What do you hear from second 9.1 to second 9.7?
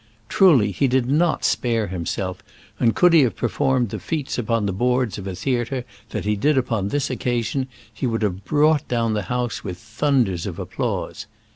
the house